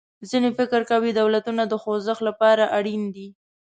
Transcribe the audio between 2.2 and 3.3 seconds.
له پاره اړین دي.